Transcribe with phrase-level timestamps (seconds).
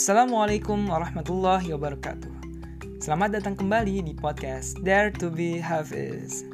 [0.00, 2.32] Assalamualaikum warahmatullahi wabarakatuh.
[3.04, 6.48] Selamat datang kembali di podcast Dare to be Hafiz.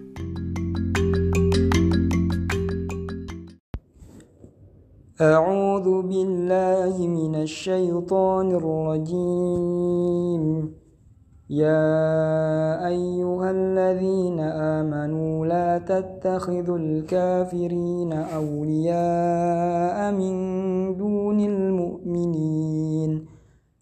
[5.23, 10.43] أعوذ بالله من الشيطان الرجيم
[11.53, 11.87] يا
[12.87, 19.36] أيها الذين آمنوا لا تتخذوا الكافرين أولياء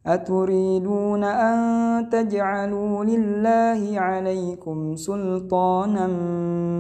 [0.04, 1.58] أتريدون أن
[2.08, 6.06] تجعلوا لله عليكم سلطانا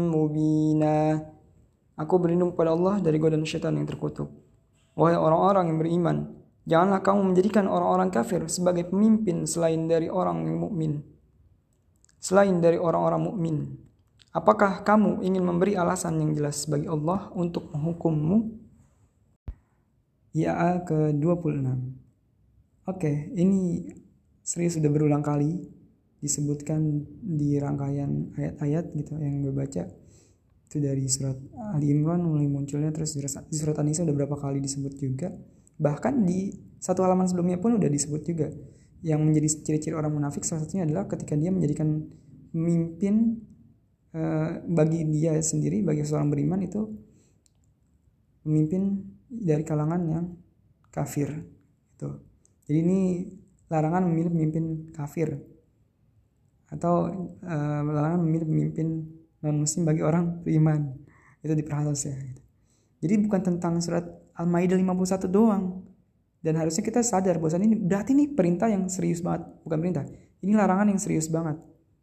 [0.08, 0.98] مبينا
[2.00, 4.32] Aku berlindung pada Allah dari godaan syaitan yang terkutuk.
[4.96, 6.16] Wahai orang-orang yang beriman,
[6.64, 11.04] janganlah kamu menjadikan orang-orang kafir sebagai pemimpin selain dari orang yang mukmin.
[12.16, 13.56] Selain dari orang-orang mukmin.
[14.32, 18.48] Apakah kamu ingin memberi alasan yang jelas bagi Allah untuk menghukummu?
[20.32, 22.00] Ya ke-26.
[22.85, 23.81] Oke, ini
[24.45, 25.57] serius sudah berulang kali
[26.21, 29.89] disebutkan di rangkaian ayat-ayat gitu yang gue baca.
[30.69, 31.33] Itu dari surat
[31.73, 33.25] Ali Imran mulai munculnya terus di
[33.57, 35.33] surat An-Nisa udah berapa kali disebut juga.
[35.81, 38.53] Bahkan di satu halaman sebelumnya pun udah disebut juga.
[39.01, 42.05] Yang menjadi ciri-ciri orang munafik salah satunya adalah ketika dia menjadikan
[42.53, 43.41] pemimpin
[44.13, 46.85] uh, bagi dia sendiri bagi seorang beriman itu
[48.45, 50.25] pemimpin dari kalangan yang
[50.93, 51.33] kafir
[51.97, 52.34] itu
[52.65, 52.99] jadi ini
[53.69, 55.37] larangan memilih pemimpin kafir.
[56.69, 56.93] Atau
[57.45, 58.87] uh, larangan memilih pemimpin
[59.45, 60.97] non muslim bagi orang beriman.
[61.45, 62.41] Itu diperhalus ya gitu.
[63.05, 64.01] jadi bukan tentang surat
[64.33, 65.85] Al-Maidah 51 doang.
[66.41, 70.05] Dan harusnya kita sadar bahwa ini berarti ini perintah yang serius banget bukan perintah.
[70.41, 71.57] Ini larangan yang serius banget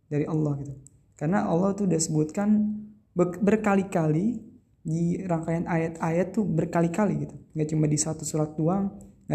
[0.07, 0.75] dari Allah gitu.
[1.19, 2.75] Karena Allah tuh udah sebutkan
[3.19, 4.43] berkali-kali
[4.83, 7.35] di rangkaian ayat-ayat tuh berkali-kali gitu.
[7.55, 8.91] Nggak cuma di satu surat doang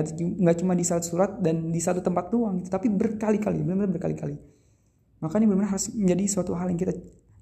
[0.05, 4.37] nggak cuma di satu surat dan di satu tempat doang gitu, tapi berkali-kali benar-benar berkali-kali.
[5.23, 6.93] Maka ini benar-benar harus menjadi suatu hal yang kita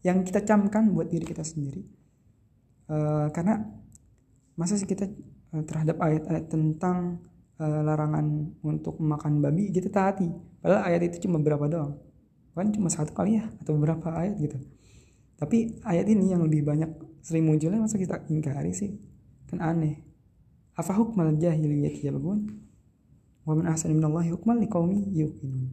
[0.05, 1.81] yang kita camkan buat diri kita sendiri.
[2.85, 3.65] Uh, karena
[4.53, 5.09] masa sih kita
[5.51, 7.19] uh, terhadap ayat-ayat tentang
[7.57, 10.29] uh, larangan untuk makan babi kita taati.
[10.61, 11.97] Padahal ayat itu cuma berapa doang?
[12.55, 14.55] Kan cuma satu kali ya atau beberapa ayat gitu.
[15.35, 16.87] Tapi ayat ini yang lebih banyak
[17.19, 18.95] sering munculnya masa kita ingkari sih.
[19.51, 20.14] Kan aneh
[20.75, 22.51] apa hukmal jahiliyah yabghun
[23.47, 25.71] wa man ahsana minallahi hukman liqaumi yuqinun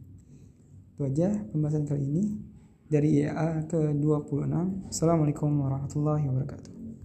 [0.93, 2.23] itu aja pembahasan kali ini
[2.85, 4.53] dari EA ke-26.
[4.93, 6.82] Assalamualaikum warahmatullahi wabarakatuh.